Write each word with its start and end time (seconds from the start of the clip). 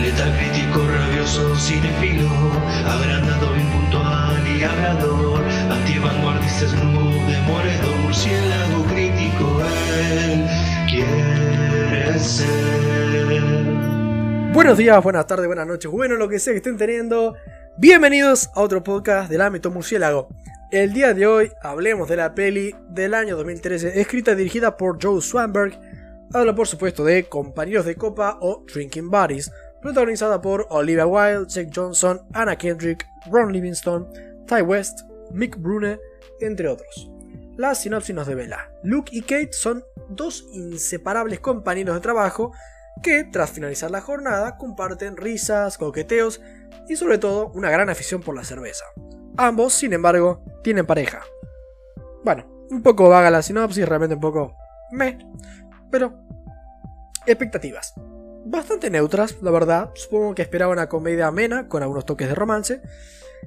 Letal 0.00 0.36
crítico, 0.36 0.86
rabioso, 0.86 1.56
cinefilo, 1.56 2.28
agrandado, 2.86 3.56
impuntual 3.56 4.46
y 4.46 4.62
hablador, 4.62 5.42
antivanguardista, 5.70 6.66
murciélago 8.02 8.84
crítico, 8.84 9.62
él 10.12 10.46
quiere 10.88 12.18
ser. 12.18 12.74
Buenos 14.52 14.78
días, 14.78 15.02
buenas 15.02 15.26
tardes, 15.26 15.46
buenas 15.46 15.66
noches, 15.66 15.90
bueno, 15.90 16.16
lo 16.16 16.28
que 16.28 16.38
sea 16.38 16.52
que 16.52 16.58
estén 16.58 16.76
teniendo. 16.76 17.34
Bienvenidos 17.76 18.50
a 18.54 18.60
otro 18.60 18.84
podcast 18.84 19.28
del 19.30 19.40
ámbito 19.40 19.70
murciélago. 19.70 20.28
El 20.70 20.92
día 20.92 21.12
de 21.14 21.26
hoy 21.26 21.52
hablemos 21.62 22.08
de 22.08 22.16
la 22.16 22.34
peli 22.34 22.74
del 22.88 23.14
año 23.14 23.36
2013, 23.36 24.00
escrita 24.00 24.32
y 24.32 24.36
dirigida 24.36 24.76
por 24.76 24.98
Joe 25.02 25.20
Swanberg. 25.20 25.78
Habla 26.32 26.54
por 26.54 26.66
supuesto 26.66 27.04
de 27.04 27.24
Compañeros 27.24 27.84
de 27.84 27.96
Copa 27.96 28.38
o 28.40 28.64
Drinking 28.72 29.10
Buddies, 29.10 29.52
protagonizada 29.84 30.40
por 30.40 30.66
Olivia 30.70 31.06
Wilde, 31.06 31.46
Jake 31.46 31.70
Johnson, 31.70 32.26
Anna 32.32 32.56
Kendrick, 32.56 33.06
Ron 33.30 33.52
Livingston, 33.52 34.08
Ty 34.46 34.62
West, 34.62 35.00
Mick 35.30 35.58
Brune, 35.58 36.00
entre 36.40 36.68
otros. 36.68 37.10
La 37.58 37.74
sinopsis 37.74 38.14
nos 38.14 38.26
devela. 38.26 38.70
Luke 38.82 39.10
y 39.14 39.20
Kate 39.20 39.52
son 39.52 39.84
dos 40.08 40.46
inseparables 40.54 41.40
compañeros 41.40 41.94
de 41.96 42.00
trabajo 42.00 42.52
que, 43.02 43.24
tras 43.24 43.50
finalizar 43.50 43.90
la 43.90 44.00
jornada, 44.00 44.56
comparten 44.56 45.18
risas, 45.18 45.76
coqueteos 45.76 46.40
y 46.88 46.96
sobre 46.96 47.18
todo 47.18 47.48
una 47.48 47.70
gran 47.70 47.90
afición 47.90 48.22
por 48.22 48.34
la 48.34 48.44
cerveza. 48.44 48.86
Ambos, 49.36 49.74
sin 49.74 49.92
embargo, 49.92 50.42
tienen 50.62 50.86
pareja. 50.86 51.20
Bueno, 52.24 52.46
un 52.70 52.82
poco 52.82 53.10
vaga 53.10 53.30
la 53.30 53.42
sinopsis, 53.42 53.86
realmente 53.86 54.14
un 54.14 54.22
poco 54.22 54.56
me, 54.92 55.18
pero 55.90 56.24
expectativas 57.26 57.94
bastante 58.44 58.90
neutras, 58.90 59.36
la 59.42 59.50
verdad. 59.50 59.90
Supongo 59.94 60.34
que 60.34 60.42
esperaba 60.42 60.72
una 60.72 60.88
comedia 60.88 61.26
amena, 61.26 61.68
con 61.68 61.82
algunos 61.82 62.04
toques 62.04 62.28
de 62.28 62.34
romance. 62.34 62.82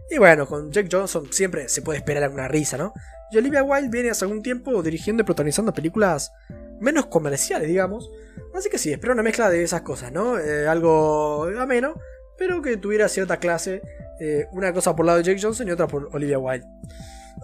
Y 0.09 0.17
bueno, 0.17 0.45
con 0.45 0.71
Jack 0.71 0.87
Johnson 0.91 1.31
siempre 1.31 1.69
se 1.69 1.81
puede 1.81 1.99
esperar 1.99 2.23
alguna 2.23 2.47
risa, 2.47 2.77
¿no? 2.77 2.93
Y 3.31 3.37
Olivia 3.37 3.63
Wilde 3.63 3.89
viene 3.89 4.09
hace 4.09 4.25
algún 4.25 4.41
tiempo 4.41 4.81
dirigiendo 4.81 5.21
y 5.21 5.25
protagonizando 5.25 5.73
películas 5.73 6.31
menos 6.79 7.07
comerciales, 7.07 7.67
digamos. 7.67 8.09
Así 8.53 8.69
que 8.69 8.77
sí, 8.77 8.91
espero 8.91 9.13
una 9.13 9.23
mezcla 9.23 9.49
de 9.49 9.63
esas 9.63 9.81
cosas, 9.81 10.11
¿no? 10.11 10.39
Eh, 10.39 10.67
algo 10.67 11.47
ameno, 11.59 11.95
pero 12.37 12.61
que 12.61 12.77
tuviera 12.77 13.09
cierta 13.09 13.37
clase. 13.37 13.81
Eh, 14.19 14.47
una 14.51 14.73
cosa 14.73 14.95
por 14.95 15.05
lado 15.05 15.19
de 15.19 15.23
Jake 15.23 15.41
Johnson 15.41 15.67
y 15.67 15.71
otra 15.71 15.87
por 15.87 16.09
Olivia 16.13 16.39
Wilde. 16.39 16.67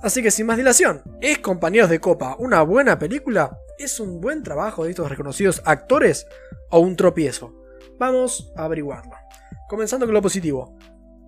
Así 0.01 0.23
que 0.23 0.31
sin 0.31 0.47
más 0.47 0.57
dilación, 0.57 1.03
¿es 1.21 1.39
Compañeros 1.39 1.89
de 1.89 1.99
Copa 1.99 2.35
una 2.39 2.61
buena 2.63 2.97
película? 2.97 3.57
¿Es 3.77 3.99
un 3.99 4.21
buen 4.21 4.43
trabajo 4.43 4.83
de 4.83 4.91
estos 4.91 5.09
reconocidos 5.09 5.61
actores? 5.65 6.27
¿O 6.69 6.79
un 6.79 6.95
tropiezo? 6.95 7.53
Vamos 7.97 8.51
a 8.55 8.65
averiguarlo. 8.65 9.13
Comenzando 9.67 10.05
con 10.05 10.13
lo 10.13 10.21
positivo. 10.21 10.77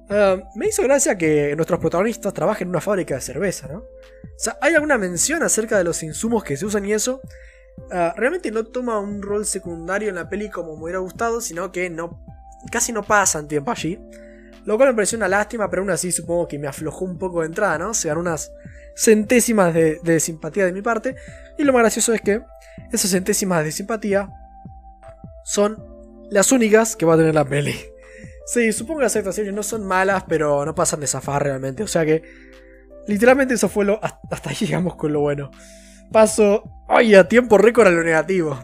Eh, 0.10 0.44
me 0.56 0.68
hizo 0.68 0.84
gracia 0.84 1.18
que 1.18 1.56
nuestros 1.56 1.80
protagonistas 1.80 2.34
trabajen 2.34 2.68
en 2.68 2.70
una 2.70 2.82
fábrica 2.82 3.16
de 3.16 3.22
cerveza, 3.22 3.68
¿no? 3.68 3.80
O 3.80 4.38
sea, 4.38 4.58
¿hay 4.62 4.76
alguna 4.76 4.98
mención 4.98 5.42
acerca 5.42 5.78
de 5.78 5.84
los 5.84 6.04
insumos 6.04 6.44
que 6.44 6.58
se 6.58 6.66
usan 6.66 6.86
y 6.86 6.94
eso? 6.94 7.22
Eh, 7.92 8.12
realmente 8.16 8.52
no 8.52 8.64
toma 8.66 9.00
un 9.00 9.22
rol 9.22 9.46
secundario 9.46 10.10
en 10.10 10.16
la 10.16 10.30
peli 10.30 10.50
como 10.50 10.76
me 10.76 10.84
hubiera 10.84 11.00
gustado, 11.00 11.42
sino 11.42 11.72
que 11.72 11.90
no, 11.90 12.24
casi 12.72 12.92
no 12.92 13.04
pasan 13.04 13.48
tiempo 13.48 13.72
allí. 13.72 14.00
Lo 14.66 14.78
cual 14.78 14.90
me 14.90 14.96
pareció 14.96 15.18
una 15.18 15.28
lástima, 15.28 15.70
pero 15.70 15.84
aún 15.84 15.92
así 15.92 16.12
supongo 16.12 16.48
que 16.48 16.58
me 16.58 16.68
aflojó 16.68 17.06
un 17.06 17.18
poco 17.18 17.42
de 17.42 17.48
entrada, 17.48 17.78
¿no? 17.78 17.94
Se 17.94 18.08
dan 18.08 18.18
unas 18.18 18.52
centésimas 18.96 19.74
de, 19.74 20.20
simpatía 20.20 20.66
de 20.66 20.74
mi 20.74 20.82
parte. 20.82 21.16
Y 21.58 21.64
lo 21.64 21.72
más 21.72 21.84
gracioso 21.84 22.14
es 22.14 22.22
que 22.22 22.42
esas 22.92 23.12
centésimas 23.12 23.64
de 23.64 23.72
simpatía 23.72 24.30
son 25.44 25.84
las 26.32 26.52
únicas 26.52 26.96
que 26.96 27.06
va 27.06 27.14
a 27.14 27.18
tener 27.18 27.36
la 27.36 27.46
peli. 27.46 27.76
Sí, 28.48 28.72
supongo 28.72 29.00
que 29.00 29.06
las 29.06 29.16
actuaciones 29.16 29.54
no 29.54 29.64
son 29.64 29.86
malas, 29.86 30.24
pero 30.28 30.66
no 30.66 30.74
pasan 30.74 31.00
de 31.00 31.08
zafar 31.08 31.44
realmente. 31.44 31.84
O 31.84 31.88
sea 31.88 32.06
que, 32.06 32.24
literalmente 33.08 33.54
eso 33.54 33.70
fue 33.70 33.86
lo... 33.86 34.00
Hasta 34.04 34.50
ahí 34.50 34.56
llegamos 34.60 34.96
con 34.96 35.14
lo 35.14 35.20
bueno. 35.20 35.52
Paso, 36.12 36.64
ay, 36.88 37.14
a 37.16 37.28
tiempo 37.28 37.58
récord 37.58 37.88
a 37.88 37.92
lo 37.92 38.04
negativo. 38.04 38.58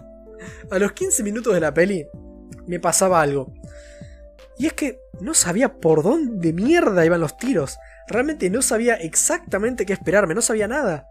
A 0.72 0.80
los 0.80 0.94
15 0.94 1.24
minutos 1.24 1.54
de 1.54 1.60
la 1.60 1.74
peli 1.74 2.08
me 2.66 2.80
pasaba 2.80 3.22
algo. 3.22 3.54
Y 4.62 4.68
es 4.68 4.74
que 4.74 5.02
no 5.20 5.34
sabía 5.34 5.80
por 5.80 6.04
dónde 6.04 6.54
mierda 6.54 7.04
iban 7.04 7.20
los 7.20 7.36
tiros. 7.36 7.80
Realmente 8.08 8.48
no 8.52 8.62
sabía 8.62 8.94
exactamente 8.94 9.88
qué 9.88 9.94
esperarme, 9.94 10.36
no 10.36 10.44
sabía 10.44 10.68
nada. 10.68 11.10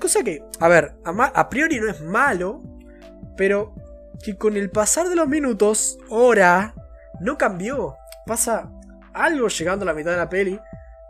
Cosa 0.00 0.24
que, 0.24 0.42
a 0.58 0.66
ver, 0.66 0.96
a, 1.04 1.48
priori 1.48 1.78
no 1.78 1.88
es 1.88 2.00
malo, 2.00 2.64
pero 3.36 3.76
que 4.24 4.36
con 4.36 4.56
el 4.56 4.70
pasar 4.70 5.08
de 5.08 5.14
los 5.14 5.28
minutos, 5.28 5.98
hora, 6.08 6.74
no 7.20 7.38
cambió. 7.38 7.94
Pasa 8.26 8.68
algo 9.12 9.46
llegando 9.46 9.84
a 9.84 9.86
la 9.86 9.94
mitad 9.94 10.10
de 10.10 10.16
la 10.16 10.28
peli, 10.28 10.58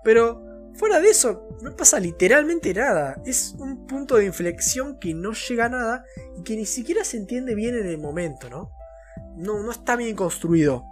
pero 0.05 0.45
fuera 0.75 1.01
de 1.01 1.09
eso, 1.09 1.49
no 1.63 1.75
pasa 1.75 1.99
literalmente 1.99 2.75
nada. 2.75 3.17
Es 3.25 3.55
un 3.59 3.87
punto 3.87 4.17
de 4.17 4.27
inflexión 4.27 4.99
que 4.99 5.15
no 5.15 5.33
llega 5.33 5.65
a 5.65 5.71
nada 5.71 6.05
y 6.39 6.43
que 6.43 6.57
ni 6.57 6.67
siquiera 6.67 7.05
se 7.05 7.17
entiende 7.17 7.55
bien 7.55 7.75
en 7.75 7.87
el 7.87 7.97
momento, 7.97 8.51
¿no? 8.51 8.71
No, 9.35 9.63
no 9.63 9.71
está 9.71 9.97
bien 9.97 10.15
construido. 10.15 10.85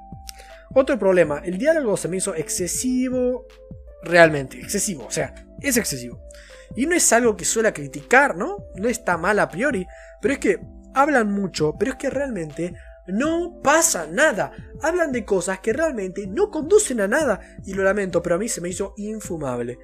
Otro 0.75 0.99
problema, 0.99 1.41
el 1.45 1.59
diálogo 1.59 1.97
se 1.97 2.09
me 2.09 2.17
hizo 2.17 2.35
excesivo, 2.35 3.47
realmente, 4.03 4.59
excesivo, 4.59 5.07
o 5.07 5.11
sea, 5.11 5.35
es 5.61 5.77
excesivo. 5.77 6.23
Y 6.75 6.87
no 6.87 6.95
es 6.95 7.13
algo 7.13 7.37
que 7.37 7.45
suele 7.45 7.73
criticar, 7.73 8.37
¿no? 8.37 8.67
No 8.77 8.89
está 8.89 9.19
mal 9.19 9.39
a 9.39 9.49
priori, 9.49 9.87
pero 10.21 10.35
es 10.35 10.41
que 10.41 10.61
hablan 10.95 11.31
mucho, 11.31 11.75
pero 11.79 11.93
es 11.93 11.99
que 11.99 12.11
realmente 12.11 12.75
no 13.07 13.61
pasa 13.63 14.07
nada. 14.07 14.53
Hablan 14.81 15.13
de 15.13 15.25
cosas 15.25 15.61
que 15.61 15.73
realmente 15.73 16.27
no 16.27 16.51
conducen 16.51 17.01
a 17.01 17.09
nada. 17.09 17.41
Y 17.65 17.75
lo 17.75 17.83
lamento, 17.83 18.23
pero 18.23 18.37
a 18.37 18.39
mí 18.39 18.49
se 18.49 18.61
me 18.61 18.69
hizo 18.69 18.95
infumable. 18.97 19.79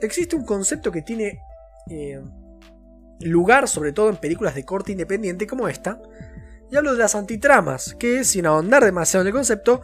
Existe 0.00 0.34
un 0.36 0.44
concepto 0.44 0.90
que 0.90 1.02
tiene 1.02 1.40
eh, 1.90 2.20
lugar 3.20 3.68
sobre 3.68 3.92
todo 3.92 4.08
en 4.08 4.16
películas 4.16 4.54
de 4.54 4.64
corte 4.64 4.92
independiente 4.92 5.46
como 5.46 5.68
esta. 5.68 6.00
Y 6.70 6.76
hablo 6.76 6.92
de 6.92 6.98
las 6.98 7.14
antitramas, 7.14 7.94
que 7.98 8.24
sin 8.24 8.46
ahondar 8.46 8.84
demasiado 8.84 9.22
en 9.22 9.28
el 9.28 9.34
concepto, 9.34 9.82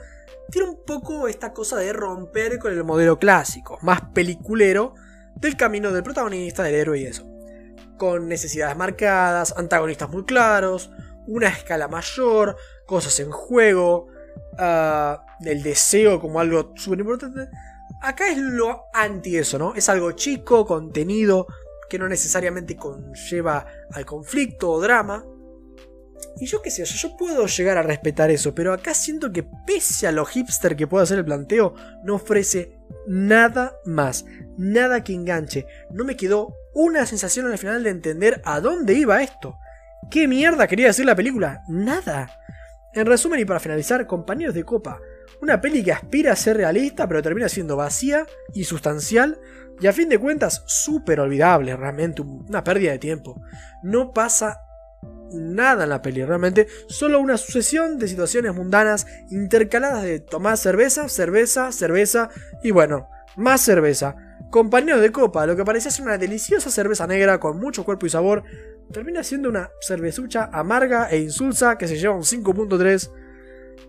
tiene 0.50 0.68
un 0.68 0.84
poco 0.84 1.28
esta 1.28 1.52
cosa 1.52 1.76
de 1.76 1.92
romper 1.92 2.58
con 2.58 2.72
el 2.72 2.84
modelo 2.84 3.18
clásico, 3.18 3.78
más 3.82 4.00
peliculero, 4.12 4.94
del 5.36 5.56
camino 5.56 5.92
del 5.92 6.02
protagonista, 6.02 6.62
del 6.62 6.74
héroe 6.74 6.98
y 6.98 7.06
eso. 7.06 7.26
Con 7.96 8.28
necesidades 8.28 8.76
marcadas, 8.76 9.54
antagonistas 9.56 10.10
muy 10.10 10.24
claros, 10.24 10.90
una 11.26 11.48
escala 11.48 11.86
mayor, 11.86 12.56
cosas 12.86 13.20
en 13.20 13.30
juego, 13.30 14.08
uh, 14.58 15.16
el 15.44 15.62
deseo 15.62 16.20
como 16.20 16.40
algo 16.40 16.72
súper 16.76 17.00
importante. 17.00 17.48
Acá 18.02 18.28
es 18.28 18.38
lo 18.38 18.84
anti 18.92 19.36
eso, 19.36 19.58
¿no? 19.58 19.74
Es 19.74 19.88
algo 19.88 20.12
chico, 20.12 20.66
contenido, 20.66 21.46
que 21.88 21.98
no 21.98 22.08
necesariamente 22.08 22.76
conlleva 22.76 23.66
al 23.92 24.06
conflicto 24.06 24.70
o 24.70 24.80
drama, 24.80 25.24
y 26.38 26.46
yo 26.46 26.62
qué 26.62 26.70
sé, 26.70 26.84
yo 26.84 27.16
puedo 27.16 27.46
llegar 27.46 27.76
a 27.76 27.82
respetar 27.82 28.30
eso, 28.30 28.54
pero 28.54 28.72
acá 28.72 28.94
siento 28.94 29.32
que 29.32 29.42
pese 29.66 30.06
a 30.06 30.12
lo 30.12 30.24
hipster 30.24 30.76
que 30.76 30.86
pueda 30.86 31.06
ser 31.06 31.18
el 31.18 31.24
planteo, 31.24 31.74
no 32.02 32.14
ofrece 32.14 32.78
nada 33.06 33.74
más, 33.84 34.24
nada 34.56 35.02
que 35.04 35.12
enganche. 35.12 35.66
No 35.90 36.04
me 36.04 36.16
quedó 36.16 36.54
una 36.74 37.04
sensación 37.06 37.46
al 37.46 37.58
final 37.58 37.82
de 37.82 37.90
entender 37.90 38.40
a 38.44 38.60
dónde 38.60 38.94
iba 38.94 39.22
esto. 39.22 39.58
¿Qué 40.10 40.26
mierda 40.28 40.66
quería 40.66 40.86
decir 40.86 41.04
la 41.04 41.16
película? 41.16 41.62
Nada. 41.68 42.30
En 42.94 43.06
resumen 43.06 43.40
y 43.40 43.44
para 43.44 43.60
finalizar, 43.60 44.06
compañeros 44.06 44.54
de 44.54 44.64
copa, 44.64 45.00
una 45.42 45.60
peli 45.60 45.82
que 45.82 45.92
aspira 45.92 46.32
a 46.32 46.36
ser 46.36 46.56
realista 46.56 47.06
pero 47.06 47.22
termina 47.22 47.48
siendo 47.48 47.76
vacía 47.76 48.26
y 48.54 48.64
sustancial 48.64 49.38
y 49.80 49.86
a 49.86 49.92
fin 49.92 50.08
de 50.08 50.18
cuentas 50.18 50.62
súper 50.66 51.20
olvidable, 51.20 51.74
realmente 51.76 52.22
una 52.22 52.62
pérdida 52.62 52.92
de 52.92 52.98
tiempo. 52.98 53.40
No 53.82 54.12
pasa 54.12 54.60
nada 55.32 55.84
en 55.84 55.90
la 55.90 56.02
peli, 56.02 56.24
realmente 56.24 56.66
solo 56.88 57.20
una 57.20 57.36
sucesión 57.36 57.98
de 57.98 58.08
situaciones 58.08 58.54
mundanas 58.54 59.06
intercaladas 59.30 60.02
de 60.02 60.20
tomar 60.20 60.56
cerveza, 60.56 61.08
cerveza, 61.08 61.72
cerveza 61.72 62.30
y 62.62 62.70
bueno, 62.70 63.08
más 63.36 63.60
cerveza. 63.60 64.16
Compañeros 64.50 65.00
de 65.00 65.12
copa, 65.12 65.46
lo 65.46 65.56
que 65.56 65.64
parecía 65.64 65.90
ser 65.90 66.04
una 66.04 66.18
deliciosa 66.18 66.70
cerveza 66.70 67.06
negra 67.06 67.38
con 67.38 67.58
mucho 67.58 67.84
cuerpo 67.84 68.06
y 68.06 68.10
sabor, 68.10 68.42
termina 68.92 69.22
siendo 69.22 69.48
una 69.48 69.70
cervezucha 69.80 70.50
amarga 70.52 71.08
e 71.10 71.18
insulsa 71.18 71.78
que 71.78 71.86
se 71.86 71.96
lleva 71.96 72.14
un 72.14 72.22
5.3 72.22 73.10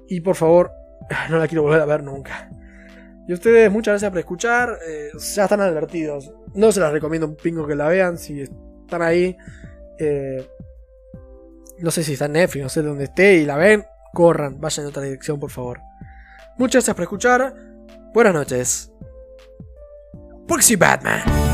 y 0.07 0.21
por 0.21 0.36
favor, 0.36 0.71
no 1.30 1.39
la 1.39 1.48
quiero 1.48 1.63
volver 1.63 1.81
a 1.81 1.86
ver 1.86 2.04
nunca. 2.04 2.50
Y 3.27 3.33
ustedes, 3.33 3.71
muchas 3.71 3.94
gracias 3.94 4.12
por 4.12 4.19
escuchar, 4.19 4.77
eh, 4.88 5.12
ya 5.36 5.44
están 5.44 5.62
advertidos. 5.62 6.33
No 6.54 6.71
se 6.71 6.80
las 6.80 6.92
recomiendo 6.92 7.27
un 7.27 7.36
pingo 7.36 7.65
que 7.65 7.75
la 7.75 7.88
vean 7.88 8.18
si 8.18 8.42
están 8.42 9.01
ahí. 9.01 9.38
Eh, 10.00 10.45
no 11.79 11.91
sé 11.91 12.03
si 12.03 12.13
está 12.13 12.25
en 12.25 12.33
Netflix, 12.33 12.63
no 12.63 12.69
sé 12.69 12.81
dónde 12.81 13.06
esté 13.06 13.35
y 13.35 13.45
la 13.45 13.57
ven, 13.57 13.85
corran, 14.13 14.59
vayan 14.59 14.85
en 14.85 14.89
otra 14.89 15.03
dirección, 15.03 15.39
por 15.39 15.51
favor. 15.51 15.79
Muchas 16.57 16.83
gracias 16.83 16.95
por 16.95 17.03
escuchar. 17.03 17.56
Buenas 18.13 18.33
noches. 18.33 18.91
Porque 20.47 20.75
Batman. 20.75 21.50